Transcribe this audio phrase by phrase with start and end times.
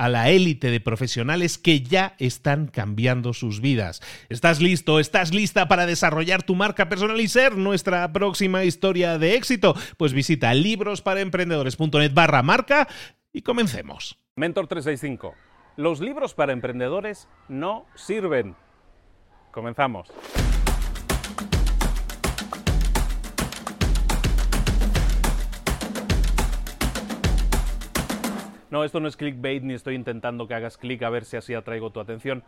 [0.00, 4.00] a la élite de profesionales que ya están cambiando sus vidas.
[4.30, 4.98] ¿Estás listo?
[4.98, 9.74] ¿Estás lista para desarrollar tu marca personal y ser nuestra próxima historia de éxito?
[9.98, 12.88] Pues visita librosparaemprendedores.net barra marca
[13.30, 14.18] y comencemos.
[14.36, 15.34] Mentor 365.
[15.76, 18.56] Los libros para emprendedores no sirven.
[19.52, 20.10] Comenzamos.
[28.70, 31.54] No, esto no es clickbait ni estoy intentando que hagas clic a ver si así
[31.54, 32.44] atraigo tu atención.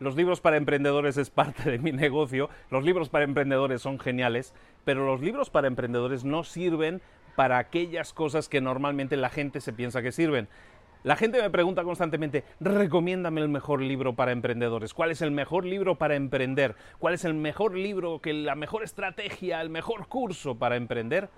[0.00, 4.52] Los libros para emprendedores es parte de mi negocio, los libros para emprendedores son geniales,
[4.84, 7.00] pero los libros para emprendedores no sirven
[7.36, 10.48] para aquellas cosas que normalmente la gente se piensa que sirven.
[11.04, 14.92] La gente me pregunta constantemente, recomiéndame el mejor libro para emprendedores.
[14.92, 16.76] ¿Cuál es el mejor libro para emprender?
[16.98, 21.30] ¿Cuál es el mejor libro, que la mejor estrategia, el mejor curso para emprender?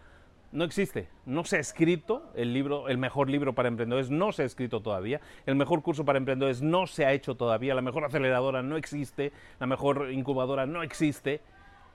[0.54, 4.42] No existe, no se ha escrito el libro, el mejor libro para emprendedores, no se
[4.42, 8.04] ha escrito todavía, el mejor curso para emprendedores no se ha hecho todavía, la mejor
[8.04, 11.40] aceleradora no existe, la mejor incubadora no existe.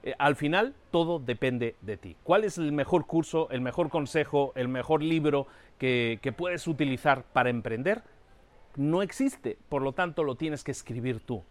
[0.02, 2.16] Eh, al final todo depende de ti.
[2.22, 5.46] ¿Cuál es el mejor curso, el mejor consejo, el mejor libro
[5.78, 8.02] que, que puedes utilizar para emprender?
[8.76, 11.42] No existe, por lo tanto lo tienes que escribir tú.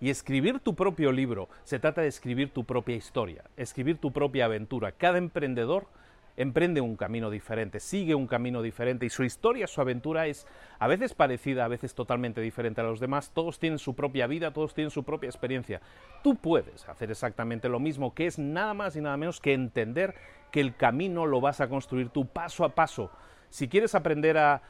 [0.00, 4.44] Y escribir tu propio libro se trata de escribir tu propia historia, escribir tu propia
[4.44, 4.92] aventura.
[4.92, 5.88] Cada emprendedor
[6.38, 10.46] emprende un camino diferente, sigue un camino diferente y su historia, su aventura es
[10.78, 13.32] a veces parecida, a veces totalmente diferente a los demás.
[13.34, 15.80] Todos tienen su propia vida, todos tienen su propia experiencia.
[16.22, 20.14] Tú puedes hacer exactamente lo mismo, que es nada más y nada menos que entender
[20.52, 23.10] que el camino lo vas a construir tú paso a paso.
[23.50, 24.62] Si quieres aprender a,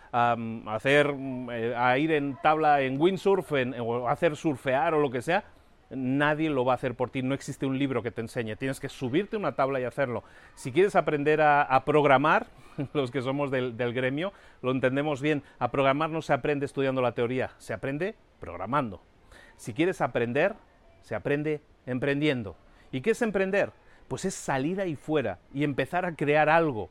[0.69, 1.15] hacer,
[1.53, 5.45] eh, a ir en tabla en windsurf o hacer surfear o lo que sea,
[5.91, 8.81] nadie lo va a hacer por ti, no existe un libro que te enseñe, tienes
[8.81, 10.25] que subirte una tabla y hacerlo.
[10.55, 12.47] Si quieres aprender a, programar,
[12.93, 14.33] los que somos del, del, gremio,
[14.63, 19.03] lo entendemos bien, a programar no se aprende estudiando la teoría, se aprende programando.
[19.57, 20.55] Si quieres aprender,
[21.03, 22.57] se aprende emprendiendo.
[22.93, 23.73] ¿Y qué es emprender?
[24.09, 26.91] Pues es salir ahí fuera y empezar a crear algo,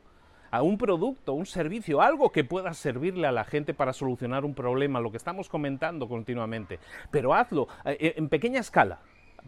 [0.50, 4.54] a un producto, un servicio, algo que pueda servirle a la gente para solucionar un
[4.54, 6.78] problema, lo que estamos comentando continuamente.
[7.10, 9.00] Pero hazlo eh, eh, en pequeña escala,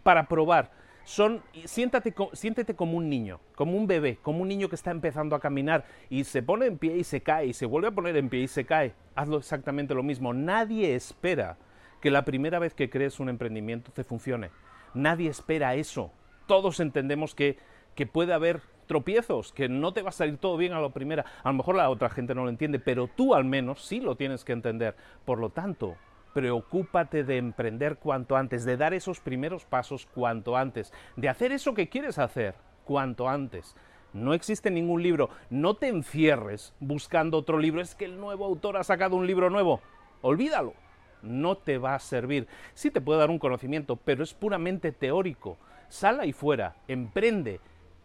[0.03, 0.71] para probar.
[1.03, 5.35] Son, siéntate, siéntete como un niño, como un bebé, como un niño que está empezando
[5.35, 8.15] a caminar y se pone en pie y se cae y se vuelve a poner
[8.17, 8.93] en pie y se cae.
[9.15, 10.33] Hazlo exactamente lo mismo.
[10.33, 11.57] Nadie espera
[12.01, 14.51] que la primera vez que crees un emprendimiento te funcione.
[14.93, 16.11] Nadie espera eso.
[16.47, 17.57] Todos entendemos que,
[17.95, 21.25] que puede haber tropiezos, que no te va a salir todo bien a la primera.
[21.43, 24.15] A lo mejor la otra gente no lo entiende, pero tú al menos sí lo
[24.15, 24.95] tienes que entender.
[25.25, 25.95] Por lo tanto,
[26.33, 31.73] preocúpate de emprender cuanto antes, de dar esos primeros pasos cuanto antes, de hacer eso
[31.73, 32.55] que quieres hacer
[32.85, 33.75] cuanto antes.
[34.13, 35.29] No existe ningún libro.
[35.49, 37.81] No te encierres buscando otro libro.
[37.81, 39.79] Es que el nuevo autor ha sacado un libro nuevo.
[40.21, 40.73] Olvídalo.
[41.21, 42.47] No te va a servir.
[42.73, 45.57] Sí te puede dar un conocimiento, pero es puramente teórico.
[45.87, 47.59] Sal ahí fuera, emprende,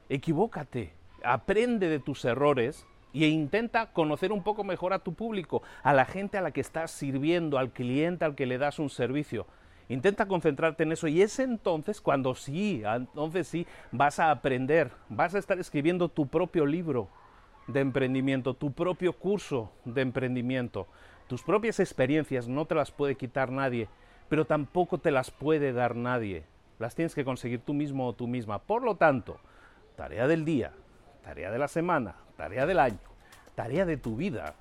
[0.09, 0.93] equivócate,
[1.23, 6.05] aprende de tus errores e intenta conocer un poco mejor a tu público, a la
[6.05, 9.47] gente a la que estás sirviendo, al cliente al que le das un servicio.
[9.89, 15.35] Intenta concentrarte en eso y es entonces cuando sí, entonces sí vas a aprender, vas
[15.35, 17.09] a estar escribiendo tu propio libro
[17.69, 20.87] de emprendimiento, tu propio curso de emprendimiento.
[21.29, 23.89] Tus propias experiencias no te las puede quitar nadie,
[24.29, 26.45] pero tampoco te las puede dar nadie.
[26.79, 28.59] Las tienes que conseguir tú mismo o tú misma.
[28.59, 29.41] Por lo tanto,
[29.97, 30.73] tarea del día,
[31.25, 32.99] tarea de la semana, tarea del año,
[33.55, 34.55] tarea de tu vida,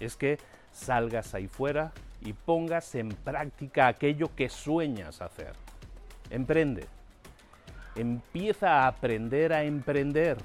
[0.00, 0.38] es que
[0.72, 5.52] salgas ahí fuera y pongas en práctica aquello que sueñas hacer.
[6.30, 6.86] Emprende.
[7.96, 10.38] Empieza a aprender a emprender.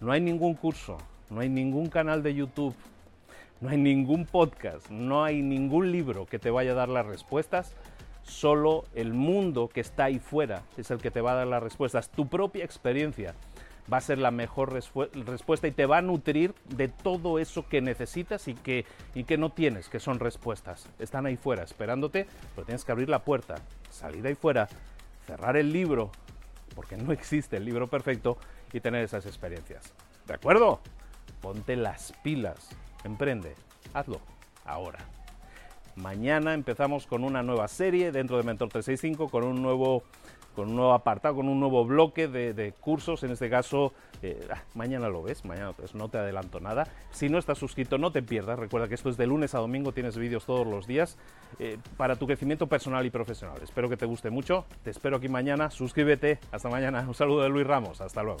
[0.00, 0.96] No hay ningún curso,
[1.28, 2.74] no hay ningún canal de YouTube,
[3.60, 7.74] no hay ningún podcast, no hay ningún libro que te vaya a dar las respuestas.
[8.30, 11.62] Solo el mundo que está ahí fuera es el que te va a dar las
[11.62, 12.10] respuestas.
[12.10, 13.34] Tu propia experiencia
[13.92, 17.80] va a ser la mejor respuesta y te va a nutrir de todo eso que
[17.80, 18.86] necesitas y que,
[19.16, 20.88] y que no tienes, que son respuestas.
[21.00, 23.56] Están ahí fuera esperándote, pero tienes que abrir la puerta,
[23.90, 24.68] salir ahí fuera,
[25.26, 26.12] cerrar el libro,
[26.76, 28.38] porque no existe el libro perfecto,
[28.72, 29.92] y tener esas experiencias.
[30.28, 30.80] ¿De acuerdo?
[31.40, 32.68] Ponte las pilas,
[33.02, 33.56] emprende,
[33.92, 34.20] hazlo
[34.64, 35.00] ahora.
[35.96, 40.02] Mañana empezamos con una nueva serie dentro de Mentor 365, con un nuevo
[40.54, 43.22] con un nuevo apartado, con un nuevo bloque de, cursos.
[43.22, 43.92] En este caso,
[44.22, 46.86] eh, ah, mañana lo ves, mañana pues, no te adelanto nada.
[47.10, 48.58] Si no estás suscrito, no te pierdas.
[48.58, 51.16] Recuerda que esto es de lunes a domingo, tienes vídeos todos los días
[51.58, 53.58] eh, para tu crecimiento personal y profesional.
[53.62, 54.64] Espero que te guste mucho.
[54.82, 55.70] Te espero aquí mañana.
[55.70, 56.38] Suscríbete.
[56.52, 57.04] Hasta mañana.
[57.06, 58.00] Un saludo de Luis Ramos.
[58.00, 58.40] Hasta luego.